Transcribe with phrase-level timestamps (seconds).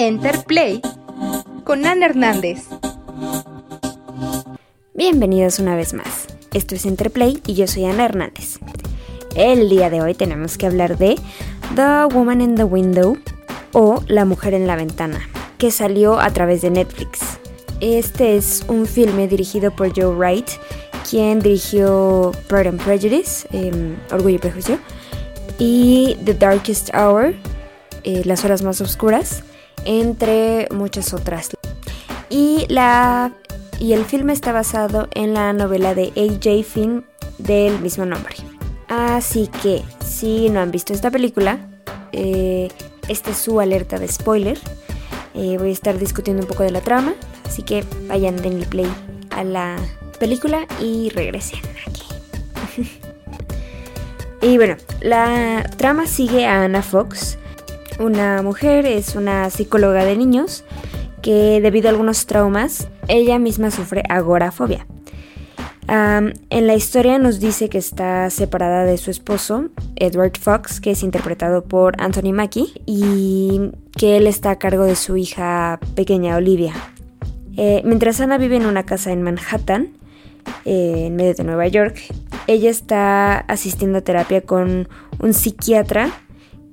[0.00, 0.80] Enterplay
[1.62, 2.64] con Ana Hernández.
[4.94, 6.26] Bienvenidos una vez más.
[6.54, 8.60] Esto es Enterplay y yo soy Ana Hernández.
[9.36, 11.16] El día de hoy tenemos que hablar de
[11.76, 13.18] The Woman in the Window
[13.74, 15.20] o La Mujer en la Ventana,
[15.58, 17.38] que salió a través de Netflix.
[17.80, 20.48] Este es un filme dirigido por Joe Wright,
[21.10, 24.78] quien dirigió Pride and Prejudice, em, Orgullo y Prejuicio,
[25.58, 27.34] y The Darkest Hour,
[28.04, 29.44] eh, Las Horas Más Oscuras,
[29.84, 31.50] entre muchas otras.
[32.28, 33.32] Y, la,
[33.78, 36.62] y el filme está basado en la novela de A.J.
[36.64, 37.04] Finn
[37.38, 38.36] del mismo nombre.
[38.88, 41.58] Así que, si no han visto esta película,
[42.12, 42.68] eh,
[43.08, 44.58] esta es su alerta de spoiler.
[45.34, 47.14] Eh, voy a estar discutiendo un poco de la trama,
[47.46, 48.92] así que vayan, denle play
[49.30, 49.76] a la
[50.18, 52.02] película y regresen aquí.
[54.42, 57.38] y bueno, la trama sigue a Anna Fox,
[58.00, 60.64] una mujer, es una psicóloga de niños
[61.22, 64.86] que debido a algunos traumas, ella misma sufre agorafobia.
[65.86, 71.02] en la historia nos dice que está separada de su esposo, Edward Fox, que es
[71.02, 76.72] interpretado por Anthony Mackie, y que él está a cargo de su hija pequeña, Olivia.
[77.56, 79.88] Eh, mientras Ana vive en una casa en Manhattan,
[80.64, 82.00] eh, en medio de Nueva York,
[82.46, 84.88] ella está asistiendo a terapia con
[85.18, 86.10] un psiquiatra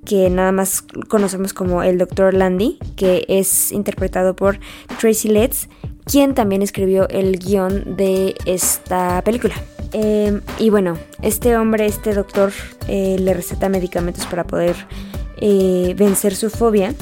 [0.07, 2.33] que nada más conocemos como el Dr.
[2.33, 4.57] Landy, que es interpretado por
[5.01, 5.67] Tracy Letts,
[6.05, 9.53] quien también escribió el guion de esta película.
[9.91, 12.53] Em, y bueno, este hombre, este doctor,
[12.87, 14.77] eh, le receta medicamentos para poder
[15.41, 16.93] eh, vencer su fobia,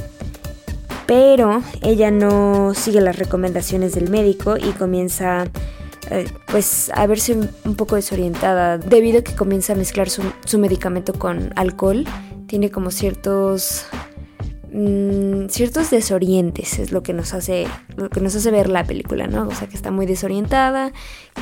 [1.05, 5.45] pero ella no sigue las recomendaciones del médico y comienza
[6.09, 10.57] eh, pues a verse un poco desorientada debido a que comienza a mezclar su, su
[10.57, 12.05] medicamento con alcohol
[12.47, 13.85] tiene como ciertos
[14.71, 19.27] mm, ciertos desorientes es lo que nos hace lo que nos hace ver la película
[19.27, 20.91] no o sea que está muy desorientada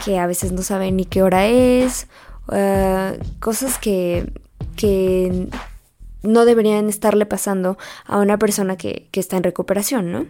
[0.06, 2.08] que a veces no sabe ni qué hora es
[2.48, 4.32] uh, cosas que
[4.76, 5.48] que
[6.24, 10.26] no deberían estarle pasando a una persona que, que está en recuperación no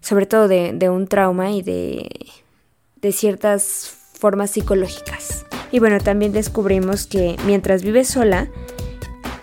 [0.00, 2.08] sobre todo de, de un trauma y de
[2.96, 5.44] de ciertas formas psicológicas.
[5.70, 8.48] Y bueno también descubrimos que mientras vive sola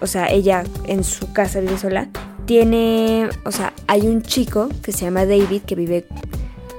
[0.03, 2.09] o sea, ella en su casa vive sola,
[2.45, 6.05] tiene, o sea, hay un chico que se llama David que vive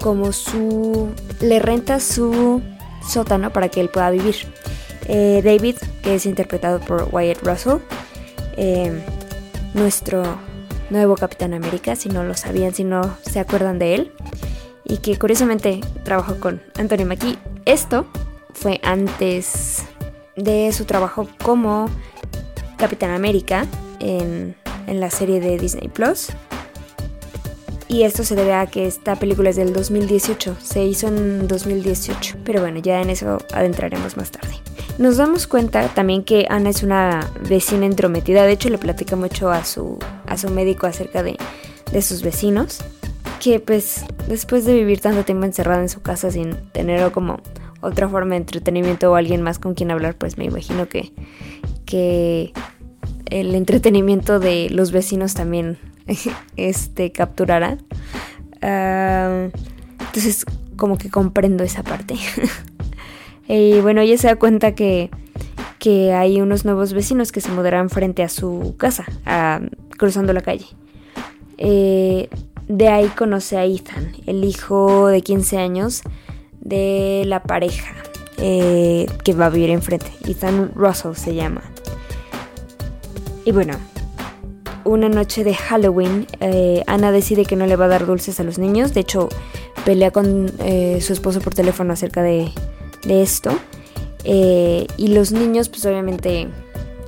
[0.01, 1.09] como su,
[1.41, 2.61] le renta su
[3.09, 4.37] sótano para que él pueda vivir.
[5.09, 7.79] Eh, David, que es interpretado por Wyatt Russell,
[8.59, 8.93] eh,
[9.73, 10.23] nuestro
[10.91, 14.13] nuevo Capitán América, si no lo sabían, si no se acuerdan de él,
[14.84, 17.39] y que curiosamente trabajó con Anthony Mackie.
[17.65, 18.05] Esto
[18.53, 19.84] fue antes
[20.37, 21.89] de su trabajo como
[22.84, 23.67] Capitán América
[23.99, 24.55] en,
[24.87, 26.28] la serie de Disney Plus.
[27.89, 32.37] Y esto se debe a que esta película es del 2018, se hizo en 2018,
[32.45, 34.53] pero bueno, ya en eso adentraremos más tarde.
[34.99, 39.51] Nos damos cuenta también que Ana es una vecina entrometida, de hecho le platica mucho
[39.51, 41.39] a su, a su médico acerca de,
[41.91, 42.81] de sus vecinos,
[43.41, 47.41] que pues después de vivir tanto tiempo encerrada en su casa sin tener como
[47.81, 51.12] otra forma de entretenimiento o alguien más con quien hablar, pues me imagino que,
[51.84, 52.53] que
[53.34, 55.77] el entretenimiento de los vecinos también
[56.56, 57.78] este, capturará.
[58.62, 59.49] Ah,
[59.99, 60.47] entonces,
[60.77, 62.15] como que comprendo esa parte.
[63.49, 65.11] y bueno, ella se da cuenta que,
[65.81, 69.05] que hay unos nuevos vecinos que se mudarán frente a su casa,
[69.99, 70.66] cruzando la calle.
[71.59, 72.28] Eh,
[72.69, 76.03] de ahí conoce a Ethan, el hijo de 15 años
[76.61, 77.95] de la pareja
[78.39, 80.06] eh, que va a vivir enfrente.
[80.25, 81.74] Ethan Russell se llama.
[83.44, 83.75] Y bueno,
[84.84, 88.44] una noche de Halloween, eh, Ana decide que no le va a dar dulces a
[88.44, 88.94] los niños.
[88.94, 89.28] De hecho,
[89.84, 92.50] pelea con eh, su esposo por teléfono acerca de,
[93.09, 93.59] esto.
[94.25, 96.49] Eh, y los niños, pues obviamente,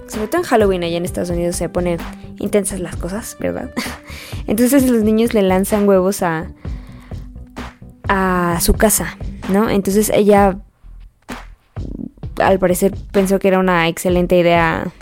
[0.09, 1.99] sobre todo en Halloween allá en Estados Unidos se ponen
[2.39, 3.71] intensas las cosas, ¿verdad?
[4.47, 6.49] Entonces los niños le lanzan huevos a,
[8.09, 9.17] a su casa,
[9.51, 9.71] ¿no?
[9.71, 10.59] Entonces ella,
[12.39, 14.93] al parecer, pensó que era una excelente idea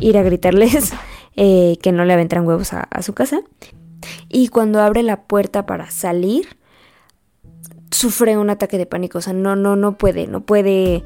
[0.00, 0.92] ir a gritarles
[1.36, 3.40] eh, que no le aventran huevos a, su casa.
[4.28, 6.56] Y cuando abre la puerta para salir,
[7.90, 9.18] sufre un ataque de pánico.
[9.18, 11.04] O sea, no, no, no puede, no puede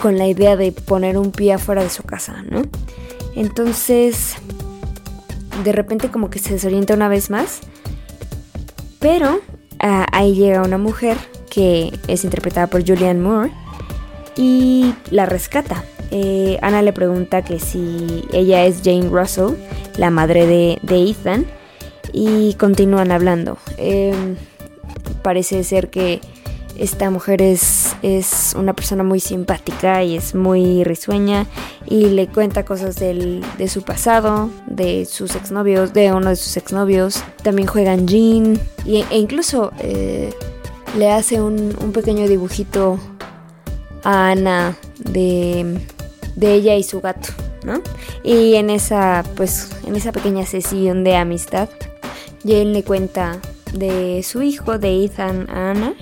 [0.00, 2.62] con la idea de poner un pie afuera de su casa, ¿no?
[3.34, 4.36] Entonces,
[5.62, 7.60] de repente como que se desorienta una vez más.
[8.98, 9.40] Pero
[9.78, 11.16] ah, ahí llega una mujer
[11.50, 13.52] que es interpretada por Julianne Moore
[14.36, 15.84] y la rescata.
[16.10, 19.54] Eh, Ana le pregunta que si ella es Jane Russell,
[19.96, 21.46] la madre de, Ethan,
[22.12, 23.58] y continúan hablando.
[23.76, 24.36] Em,
[25.22, 26.20] parece ser que
[26.78, 31.46] esta mujer es, es, una persona muy simpática y es muy risueña
[31.86, 36.56] y le cuenta cosas del, de su pasado, de sus exnovios, de uno de sus
[36.56, 37.22] exnovios.
[37.42, 40.34] También juegan Jean y, e incluso eh,
[40.98, 42.98] le hace un, un, pequeño dibujito
[44.04, 45.78] a Ana de,
[46.36, 47.30] de ella y su gato,
[47.64, 47.80] ¿no?
[48.22, 51.68] Y en esa, pues, en esa pequeña sesión de amistad,
[52.44, 53.40] Jane le cuenta
[53.72, 55.94] de su hijo, de Ethan a Ana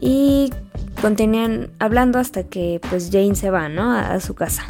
[0.00, 0.50] y
[1.00, 3.92] continúan hablando hasta que pues Jane se va, ¿no?
[3.92, 4.64] A, su casa.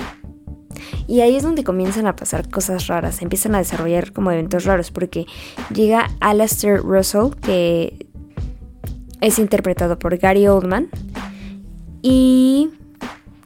[1.06, 4.90] Y ahí es donde comienzan a pasar cosas raras, empiezan a desarrollar como eventos raros,
[4.90, 5.26] porque
[5.74, 8.06] llega Alastair Russell, que
[9.20, 10.88] es interpretado por Gary Oldman,
[12.02, 12.70] y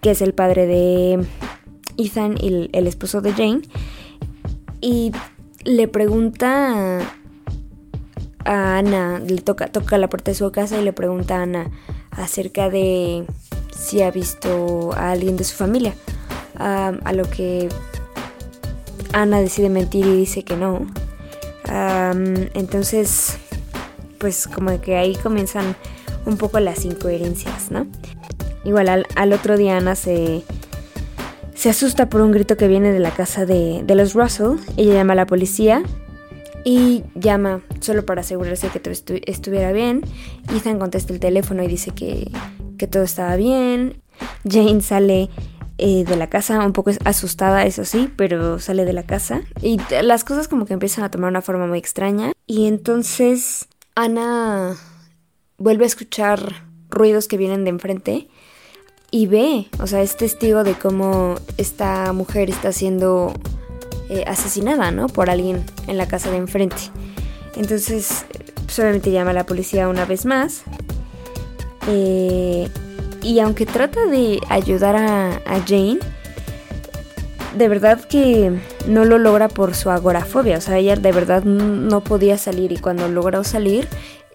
[0.00, 1.26] que es el padre de
[1.96, 3.62] Ethan y el esposo de Jane,
[4.81, 5.12] y
[5.64, 7.00] le pregunta
[8.44, 11.70] a Ana, le toca, toca la puerta de su casa y le pregunta a Ana
[12.12, 13.26] acerca de
[13.76, 15.94] si ha visto a alguien de su familia.
[16.58, 17.69] a lo que
[19.12, 20.87] Ana decide mentir y dice que no.
[22.54, 23.37] entonces,
[24.19, 25.76] pues como que ahí comienzan
[26.25, 27.87] un poco las incoherencias, ¿no?
[28.64, 30.42] Igual al, otro día Ana se,
[31.56, 34.58] se asusta por un grito que viene de la casa de, de los Russell.
[34.76, 35.82] Ella llama a la policía
[36.64, 38.92] y llama solo para asegurarse que todo
[39.24, 40.02] estuviera bien.
[40.52, 42.30] Ethan contesta el teléfono y dice que,
[42.90, 44.02] todo estaba bien.
[44.44, 45.30] Jane sale
[45.78, 49.42] eh, de la casa, un poco asustada, eso sí, pero sale de la casa.
[49.62, 52.32] Y las cosas como que empiezan a tomar una forma muy extraña.
[52.46, 54.74] Y entonces Ana
[55.58, 58.28] vuelve a escuchar ruidos que vienen de enfrente
[59.16, 63.32] y ve, o sea, es testigo de cómo esta mujer está siendo
[64.10, 65.06] eh, asesinada, ¿no?
[65.06, 66.76] Por alguien en la casa de enfrente.
[67.56, 68.26] Entonces,
[68.68, 70.64] solamente llama a la policía una vez más.
[71.88, 72.68] Eh,
[73.22, 76.00] y aunque trata de ayudar a, Jane,
[77.56, 78.52] de verdad que
[78.86, 80.58] no lo logra por su agorafobia.
[80.58, 83.88] O sea, ella de verdad no podía salir y cuando logró salir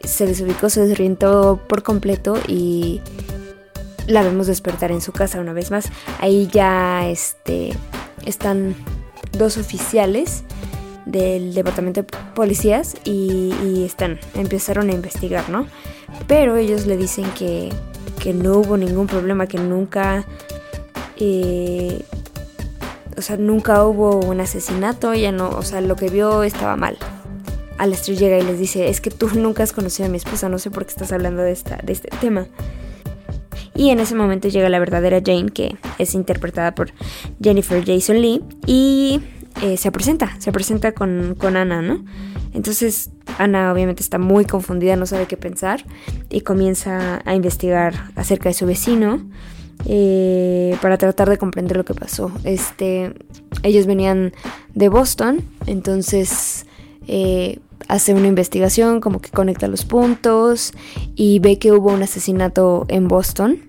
[0.03, 2.99] se desubicó, se desorientó por completo y
[4.07, 5.89] la vemos despertar en su casa una vez más.
[6.19, 7.73] Ahí ya este,
[8.25, 8.75] están
[9.37, 10.43] dos oficiales
[11.05, 15.67] del departamento de policías y, están, empezaron a investigar, ¿no?
[16.27, 17.69] Pero ellos le dicen que,
[18.19, 20.25] que no hubo ningún problema, que nunca,
[21.17, 22.03] eh,
[23.17, 26.97] o sea, nunca hubo un asesinato, ya no, o sea, lo que vio estaba mal.
[27.77, 30.59] Alastair llega y les dice, es que tú nunca has conocido a mi esposa, no
[30.59, 32.45] sé por qué estás hablando de, esta, de este tema.
[33.75, 36.91] Y en ese momento llega la verdadera Jane, que es interpretada por
[37.41, 39.21] Jennifer Jason Lee, y
[39.61, 42.03] eh, se presenta, se presenta con, con Ana, ¿no?
[42.53, 45.85] Entonces Ana obviamente está muy confundida, no sabe qué pensar,
[46.29, 49.21] y comienza a investigar acerca de su vecino.
[49.85, 52.31] Eh, para tratar de comprender lo que pasó.
[52.43, 53.15] Este,
[53.63, 54.31] ellos venían
[54.75, 56.67] de Boston, entonces
[57.07, 57.57] eh,
[57.87, 60.73] hace una investigación, como que conecta los puntos
[61.15, 63.59] y ve que hubo un asesinato en Boston.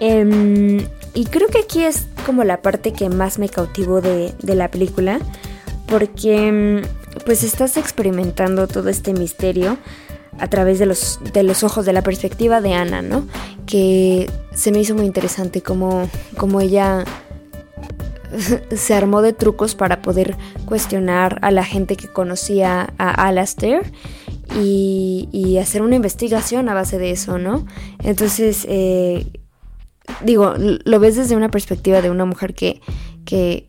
[0.00, 0.84] Em,
[1.14, 5.20] y creo que aquí es como la parte que más me cautivó de, la película,
[5.86, 6.82] porque em,
[7.24, 9.78] pues estás experimentando todo este misterio
[10.38, 13.26] a través de los, de los ojos, de la perspectiva de Ana, ¿no?
[13.66, 17.04] Que se me hizo muy interesante como, como ella
[18.76, 23.92] se armó de trucos para poder cuestionar a la gente que conocía a Alastair
[24.60, 27.66] y, hacer una investigación a base de eso, ¿no?
[28.02, 29.26] Entonces, eh,
[30.24, 32.80] digo, lo ves desde una perspectiva de una mujer que,
[33.24, 33.68] que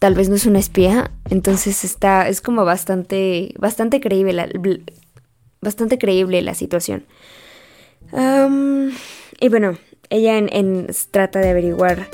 [0.00, 4.48] tal vez no es una espía, entonces está, es como bastante, bastante creíble la,
[5.60, 7.04] bastante creíble la situación.
[8.12, 9.76] y bueno,
[10.10, 10.40] ella
[11.10, 12.08] trata de averiguar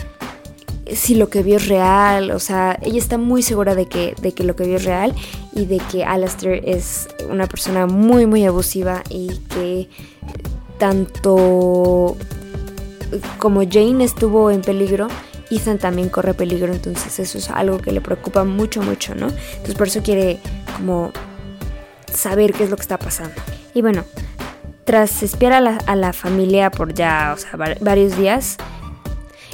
[0.94, 4.32] si lo que vio es real, o sea, ella está muy segura de que, de
[4.32, 5.14] que lo que vio es real
[5.52, 9.88] y de que Alastair es una persona muy, muy abusiva y que
[10.78, 12.16] tanto
[13.38, 15.08] como Jane estuvo en peligro,
[15.50, 19.28] Ethan también corre peligro, entonces eso es algo que le preocupa mucho, mucho, ¿no?
[19.28, 20.38] Entonces por eso quiere
[20.76, 21.12] como
[22.12, 23.34] saber qué es lo que está pasando.
[23.74, 24.04] Y bueno,
[24.84, 28.56] tras espiar a la, a la familia por ya, o sea, varios días,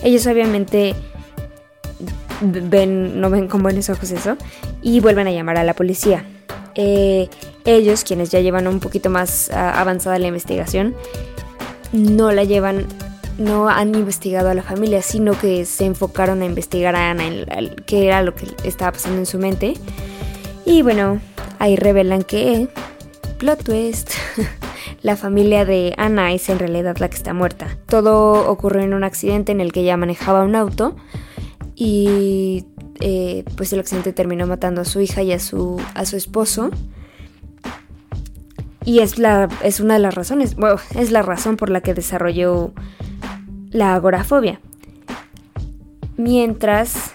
[0.02, 0.94] ellos obviamente
[2.40, 4.36] ven, no ven con buenos ojos eso
[4.82, 6.24] y vuelven a llamar a la policía.
[6.74, 7.28] Eh,
[7.64, 10.94] ellos, quienes ya llevan un poquito más ah, avanzada la investigación,
[11.92, 12.86] no la llevan,
[13.38, 17.24] no han investigado a la familia, sino que se enfocaron a investigar a Ana,
[17.86, 19.74] qué era lo que estaba pasando en su mente.
[20.64, 21.20] Y bueno,
[21.58, 22.68] ahí revelan que,
[23.38, 24.12] plot twist,
[25.02, 27.78] la familia de Anna es en realidad la que está muerta.
[27.86, 30.96] Todo ocurrió en un accidente en el que ella manejaba un auto
[31.76, 32.64] y
[33.00, 36.70] eh, pues el accidente terminó matando a su hija y a su, a su esposo.
[38.84, 41.92] Y es, la, es una de las razones, bueno, es la razón por la que
[41.92, 42.72] desarrolló
[43.70, 44.60] la agorafobia.
[46.16, 47.14] Mientras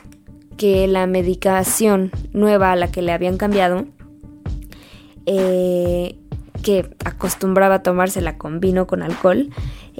[0.58, 3.86] que la medicación nueva a la que le habían cambiado,
[5.26, 6.20] eh,
[6.62, 9.50] que acostumbraba a tomársela con vino, con alcohol,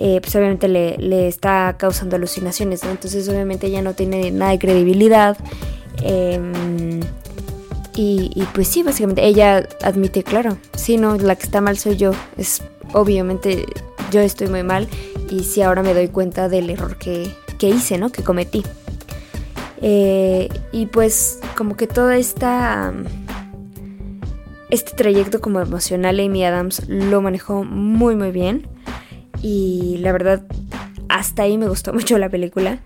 [0.04, 5.38] eh, pues obviamente le, está causando alucinaciones, Entonces obviamente ya no tiene nada de credibilidad.
[6.02, 7.02] Em,
[7.94, 11.98] y, y, pues sí, básicamente ella admite, claro, sí, no, la que está mal soy
[11.98, 12.14] yo.
[12.36, 13.68] Es obviamente
[14.12, 14.88] yo estoy muy mal
[15.30, 18.12] y sí ahora me doy cuenta del error que, que hice, ¿no?
[18.12, 18.64] Que cometí.
[19.84, 22.92] Eh, y pues como que toda esta...
[24.72, 28.68] Este trayecto como emocional Amy Adams lo manejó muy muy bien.
[29.42, 30.44] Y la verdad,
[31.10, 32.80] hasta ahí me gustó mucho la película.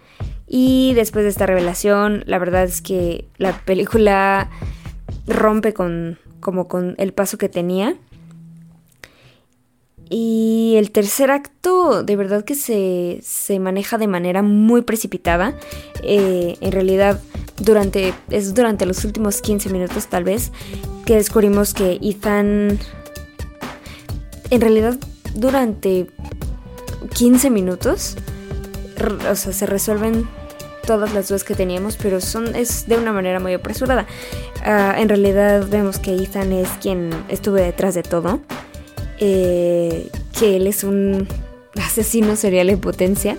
[0.48, 4.50] Y después de esta revelación, la verdad es que la película
[5.28, 7.96] rompe con como con el paso que tenía.
[10.10, 15.56] Y el tercer acto de verdad que se, maneja de manera muy precipitada.
[16.04, 17.20] Eh, en realidad
[17.58, 20.52] durante, es durante los últimos 15 minutos tal vez
[21.06, 22.78] que descubrimos que Ethan...
[24.52, 25.00] En realidad
[25.34, 26.08] durante
[27.16, 28.18] 15 minutos
[29.30, 30.28] o sea, se resuelven
[30.86, 34.06] todas las dudas que teníamos, pero son, es de una manera muy apresurada.
[34.64, 38.40] Ah, en realidad vemos que Ethan es quien estuvo detrás de todo.
[39.20, 41.28] Eh, que él es un
[41.76, 43.38] asesino serial en potencia.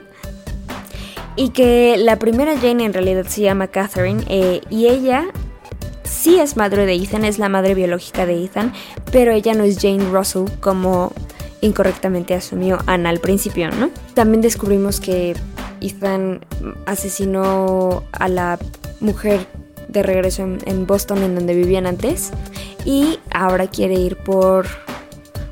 [1.37, 4.25] Y que la primera Jane en realidad se llama Catherine.
[4.28, 5.26] Eh, y ella
[6.02, 8.73] sí es madre de Ethan, es la madre biológica de Ethan.
[9.12, 11.12] Pero ella no es Jane Russell como
[11.66, 13.90] incorrectamente asumió Anna al principio, ¿no?
[14.14, 15.35] También descubrimos que
[15.80, 16.44] Ethan
[16.87, 18.58] asesinó a la
[19.00, 19.46] mujer
[19.88, 22.30] de regreso en, Boston en donde vivían antes
[22.85, 24.66] y ahora quiere ir por,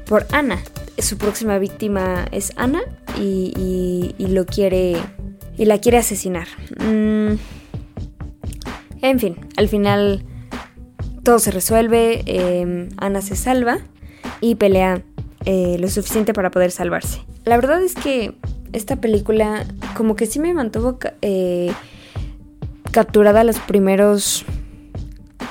[0.07, 0.59] por Ana.
[0.99, 2.83] Su próxima víctima es Ana
[3.19, 4.97] y, lo quiere
[5.57, 6.47] y la quiere asesinar.
[6.79, 7.35] Mm,
[9.03, 10.25] en fin, al final
[11.23, 13.79] todo se resuelve, eh, Ana se salva
[14.41, 15.03] y pelea
[15.47, 17.23] eh, lo suficiente para poder salvarse.
[17.45, 18.35] La verdad es que
[18.73, 19.65] esta película
[19.97, 21.73] como que sí me mantuvo eh,
[22.91, 24.45] capturada los primeros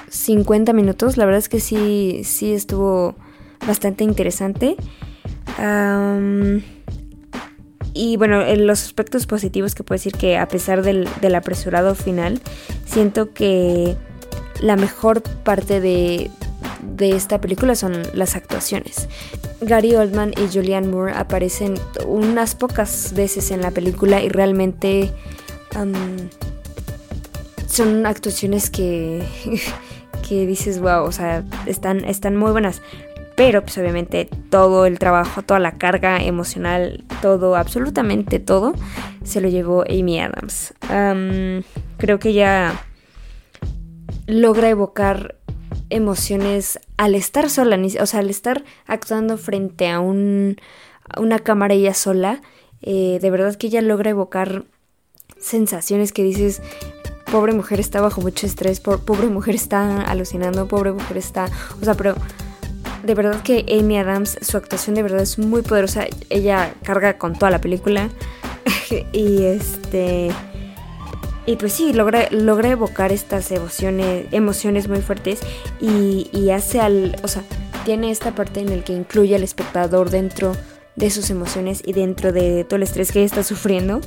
[0.09, 1.17] 50 minutos.
[1.17, 3.15] La verdad es que sí, sí estuvo
[3.67, 4.77] bastante interesante.
[7.93, 11.93] y bueno, en los aspectos positivos que puedo decir que a pesar del, del apresurado
[11.93, 12.41] final,
[12.85, 13.95] siento que
[14.59, 16.31] la mejor parte de,
[16.81, 19.07] de esta película son las actuaciones.
[19.65, 25.11] Gary Oldman y Julianne Moore aparecen unas pocas veces en la película y realmente
[27.67, 29.23] son actuaciones que,
[30.27, 32.81] que dices, wow, o sea, están, están muy buenas.
[33.35, 38.73] Pero pues obviamente todo el trabajo, toda la carga emocional, todo, absolutamente todo,
[39.23, 40.75] se lo llevó Amy Adams.
[41.97, 42.73] creo que ella
[44.27, 45.35] logra evocar
[45.93, 50.57] emociones al estar sola, o sea, al estar actuando frente a, un,
[51.17, 52.41] una cámara ella sola,
[52.81, 54.65] eh, de verdad que ella logra evocar
[55.39, 56.61] sensaciones que dices,
[57.31, 61.93] pobre mujer está bajo mucho estrés, pobre mujer está alucinando, pobre mujer está, o sea,
[61.93, 62.15] pero
[63.03, 67.33] de verdad que Amy Adams, su actuación de verdad es muy poderosa, ella carga con
[67.33, 68.09] toda la película
[69.11, 70.31] y este
[71.45, 75.41] y pues sí, logra, logra evocar estas emociones, emociones muy fuertes
[75.81, 77.43] y, hace al, o sea,
[77.83, 80.55] tiene esta parte en el que incluye al espectador dentro
[80.95, 83.99] de sus emociones y dentro de todo el estrés que está sufriendo.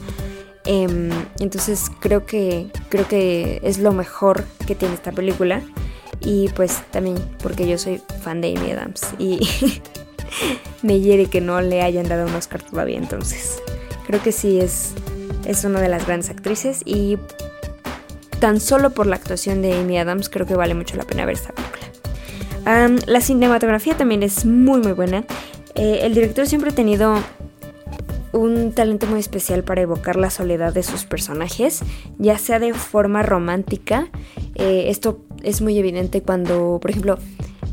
[0.64, 5.62] Em, entonces creo que, creo que es lo mejor que tiene esta película.
[6.20, 9.46] Y pues también porque yo soy fan de Amy Adams y
[10.82, 12.96] me hiere que no le hayan dado un Oscar todavía.
[12.96, 13.62] Entonces
[14.06, 14.94] creo que sí es
[15.46, 17.18] es una de las grandes actrices y
[18.40, 21.36] tan solo por la actuación de Amy Adams creo que vale mucho la pena ver
[21.36, 23.06] esta película.
[23.06, 25.24] la cinematografía también es muy muy buena.
[25.74, 27.16] Eh, el director siempre ha tenido
[28.32, 31.82] un talento muy especial para evocar la soledad de sus personajes,
[32.18, 34.08] ya sea de forma romántica.
[34.54, 37.18] Eh, esto es muy evidente cuando, por ejemplo,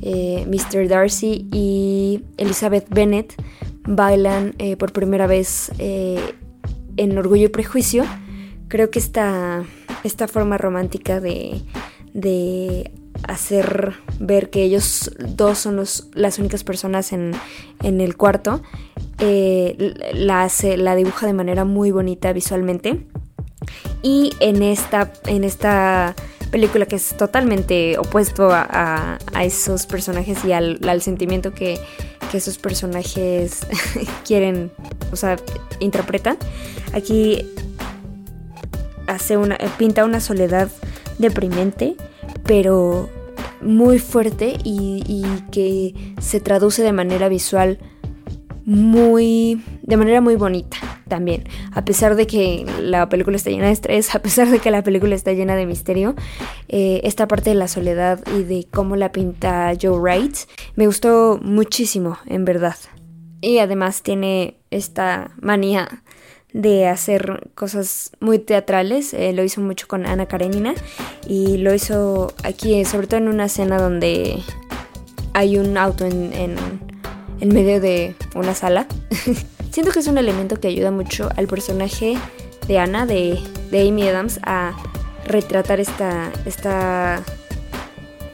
[0.01, 0.87] eh, Mr.
[0.87, 3.33] Darcy y Elizabeth Bennet
[3.85, 5.71] bailan por primera vez
[6.97, 8.05] en Orgullo y Prejuicio,
[8.67, 9.63] creo que esta,
[10.03, 11.61] esta forma romántica de,
[12.13, 12.91] de
[13.27, 17.33] hacer ver que ellos dos son los, las únicas personas en,
[17.81, 18.61] en el cuarto,
[19.19, 23.05] eh, la, hace, la dibuja de manera muy bonita visualmente.
[24.01, 26.15] Y en esta, en esta
[26.51, 31.79] película que es totalmente opuesto a, esos personajes y al, sentimiento que,
[32.33, 33.67] que, esos personajes
[34.25, 34.71] quieren,
[35.11, 35.37] o sea,
[35.79, 36.37] interpretan,
[36.93, 37.45] aquí
[39.07, 40.69] hace una, pinta una soledad
[41.19, 41.95] deprimente,
[42.45, 43.09] pero
[43.61, 47.77] muy fuerte y, que se traduce de manera visual
[48.65, 50.77] muy de manera muy bonita
[51.07, 51.43] también
[51.73, 54.83] a pesar de que la película está llena de estrés a pesar de que la
[54.83, 56.15] película está llena de misterio
[56.69, 60.35] eh, esta parte de la soledad y de cómo la pinta Joe Wright
[60.75, 62.75] me gustó muchísimo en verdad
[63.41, 66.03] y además tiene esta manía
[66.53, 69.13] de hacer cosas muy teatrales.
[69.13, 70.73] Eh, lo hizo mucho con Ana Karenina
[71.27, 74.41] y lo hizo aquí, sobre todo en una escena donde
[75.33, 76.55] hay un auto en, en,
[77.41, 78.87] medio de una sala.
[79.71, 82.17] Siento que es un elemento que ayuda mucho al personaje
[82.67, 83.39] de Ana, de,
[83.71, 84.73] Amy Adams, a
[85.25, 87.23] retratar esta, esta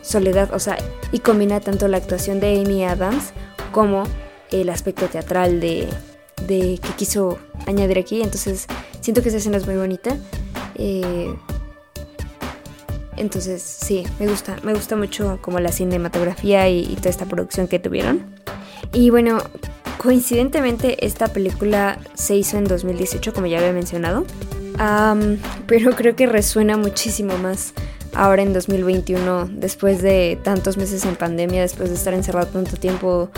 [0.01, 0.77] soledad, o sea,
[1.11, 3.31] y combina tanto la actuación de Amy Adams
[3.71, 4.03] como
[4.51, 5.87] el aspecto teatral de,
[6.47, 8.21] de que quiso añadir aquí.
[8.21, 8.67] Entonces
[9.01, 10.17] siento que esa escena es muy bonita.
[10.75, 11.33] Eh,
[13.17, 17.79] entonces sí, me gusta, me gusta mucho como la cinematografía y, toda esta producción que
[17.79, 18.38] tuvieron.
[18.93, 19.39] Y bueno,
[19.97, 24.25] coincidentemente esta película se hizo en 2018, como ya había mencionado.
[25.67, 27.73] pero creo que resuena muchísimo más
[28.13, 33.29] ahora en 2021, después de tantos meses en pandemia, después de estar encerrado tanto tiempo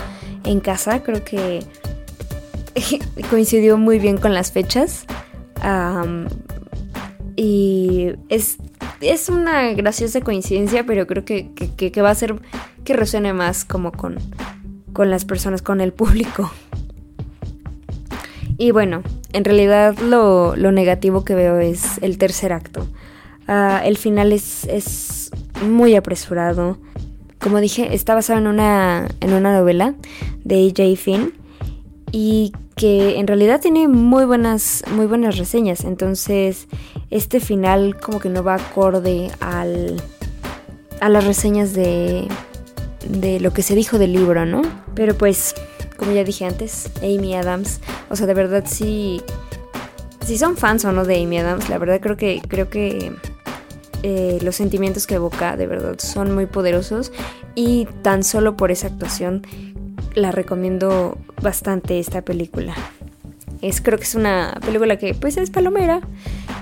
[0.44, 1.64] en casa, creo que
[3.30, 5.04] coincidió muy bien con las fechas.
[7.36, 8.58] y es,
[9.00, 12.40] es una graciosa coincidencia, pero creo que, va a ser
[12.84, 14.18] que resuene más como con,
[14.92, 16.50] con las personas, con el público.
[18.58, 19.02] Y bueno,
[19.32, 22.86] en realidad lo, negativo que veo es el tercer acto.
[23.48, 25.30] Ah, el final es, es
[25.66, 26.78] muy apresurado.
[27.38, 29.94] Como dije, está basado en una, en una novela
[30.44, 30.96] de A.J.
[30.96, 31.32] Finn
[32.12, 35.84] y que en realidad tiene muy buenas, muy buenas reseñas.
[35.84, 36.68] Entonces,
[37.10, 40.00] este final como que no va acorde al,
[41.00, 42.28] a las reseñas de,
[43.08, 44.62] de lo que se dijo del libro, ¿no?
[44.94, 45.54] Pero pues,
[45.96, 49.22] como ya dije antes, Amy Adams, o sea, de verdad sí,
[50.24, 53.12] si son fans o no de Amy Adams, la verdad creo que, creo que
[54.02, 57.12] eh, los sentimientos que evoca de verdad son muy poderosos
[57.54, 59.42] y tan solo por esa actuación
[60.14, 62.74] la recomiendo bastante esta película.
[63.60, 66.00] Es, creo que es una película que pues es palomera,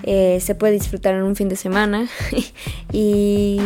[0.03, 2.09] eh, se puede disfrutar en un fin de semana
[2.93, 3.59] y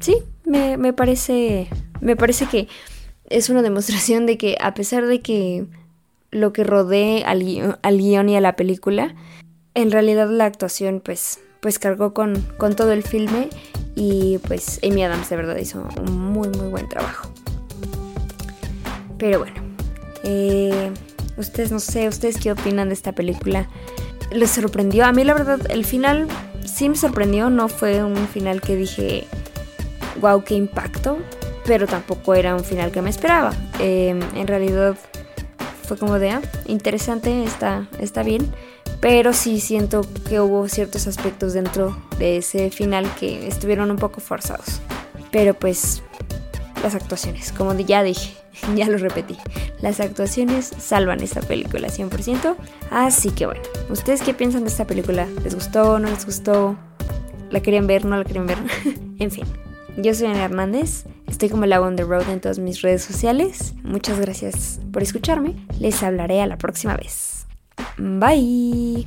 [0.00, 1.68] sí, me, parece,
[2.00, 2.68] me parece que
[3.30, 5.64] es una demostración de que a pesar de que
[6.30, 9.14] lo que rodee al, al guion y a la película,
[9.74, 13.48] en realidad la actuación pues, pues cargó con, con todo el filme
[13.94, 17.32] y pues Amy Adams de verdad hizo un muy muy buen trabajo.
[19.16, 19.60] Pero bueno,
[20.24, 20.90] eh,
[21.36, 23.68] ustedes no sé, ustedes qué opinan de esta película.
[24.32, 25.04] ¿Les sorprendió?
[25.04, 26.26] A mí la verdad, el final
[26.64, 29.26] sí me sorprendió, no fue un final que dije,
[30.20, 31.18] wow, qué impacto,
[31.70, 33.52] pero tampoco era un final que me esperaba.
[33.78, 34.96] Em, en realidad
[35.84, 38.52] fue como de, ah, interesante, está, está bien,
[39.00, 44.20] pero sí siento que hubo ciertos aspectos dentro de ese final que estuvieron un poco
[44.20, 44.80] forzados.
[45.30, 46.02] Pero pues
[46.82, 48.34] las actuaciones, como ya dije,
[48.74, 49.36] ya lo repetí.
[49.80, 52.56] Las actuaciones salvan esta película 100%.
[52.90, 55.28] Así que bueno, ¿ustedes qué piensan de esta película?
[55.44, 56.00] ¿Les gustó?
[56.00, 56.76] ¿No les gustó?
[57.48, 58.06] ¿La querían ver?
[58.06, 58.58] ¿No la querían ver?
[59.20, 59.44] en fin.
[59.96, 63.74] Yo soy Ana Hernández, estoy como la on the road en todas mis redes sociales.
[63.82, 65.56] Muchas gracias por escucharme.
[65.78, 67.46] Les hablaré a la próxima vez.
[67.96, 69.06] Bye.